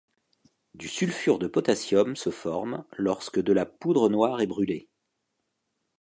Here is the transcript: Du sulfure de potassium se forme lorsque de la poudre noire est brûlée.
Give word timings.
Du 0.73 0.87
sulfure 0.87 1.37
de 1.37 1.45
potassium 1.45 2.15
se 2.15 2.31
forme 2.31 2.85
lorsque 2.97 3.39
de 3.39 3.53
la 3.53 3.67
poudre 3.67 4.09
noire 4.09 4.41
est 4.41 4.47
brûlée. 4.47 4.89